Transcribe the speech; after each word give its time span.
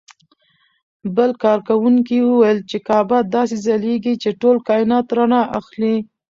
بل 1.15 1.31
کاروونکي 1.43 2.17
وویل 2.23 2.59
چې 2.69 2.77
کعبه 2.87 3.17
داسې 3.35 3.55
ځلېږي 3.65 4.13
چې 4.21 4.29
ټول 4.41 4.55
کاینات 4.67 5.07
رڼا 5.17 5.41
اخلي. 5.59 5.95